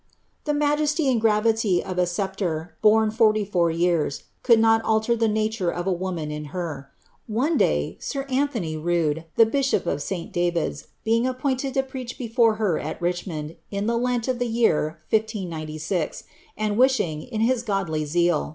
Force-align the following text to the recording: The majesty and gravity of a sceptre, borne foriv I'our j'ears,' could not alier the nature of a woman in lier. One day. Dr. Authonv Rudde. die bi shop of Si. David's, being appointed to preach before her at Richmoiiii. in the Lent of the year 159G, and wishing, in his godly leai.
The 0.45 0.53
majesty 0.55 1.07
and 1.11 1.21
gravity 1.21 1.83
of 1.83 1.99
a 1.99 2.07
sceptre, 2.07 2.75
borne 2.81 3.11
foriv 3.11 3.55
I'our 3.55 3.71
j'ears,' 3.71 4.23
could 4.41 4.59
not 4.59 4.81
alier 4.81 5.19
the 5.19 5.27
nature 5.27 5.69
of 5.69 5.85
a 5.85 5.91
woman 5.91 6.31
in 6.31 6.45
lier. 6.55 6.89
One 7.27 7.55
day. 7.55 7.99
Dr. 8.01 8.23
Authonv 8.27 8.83
Rudde. 8.83 9.25
die 9.37 9.43
bi 9.43 9.61
shop 9.61 9.85
of 9.85 10.01
Si. 10.01 10.25
David's, 10.25 10.87
being 11.03 11.27
appointed 11.27 11.75
to 11.75 11.83
preach 11.83 12.17
before 12.17 12.55
her 12.55 12.79
at 12.79 12.99
Richmoiiii. 12.99 13.57
in 13.69 13.85
the 13.85 13.95
Lent 13.95 14.27
of 14.27 14.39
the 14.39 14.47
year 14.47 15.03
159G, 15.11 16.23
and 16.57 16.77
wishing, 16.79 17.21
in 17.21 17.41
his 17.41 17.61
godly 17.61 18.03
leai. 18.03 18.49